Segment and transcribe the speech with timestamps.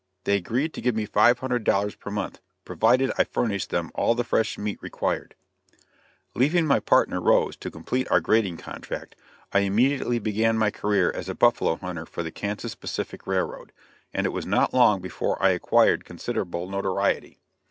[0.23, 4.15] They agreed to give me five hundred dollars per month, provided I furnished them all
[4.15, 5.35] the fresh meat required.
[6.33, 9.15] Leaving my partner, Rose, to complete our grading contract,
[9.53, 13.73] I immediately began my career as a buffalo hunter for the Kansas Pacific Railroad,
[14.11, 17.37] and it was not long before I acquired considerable notoriety.